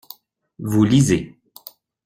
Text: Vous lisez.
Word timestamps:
Vous 0.57 0.83
lisez. 0.83 1.37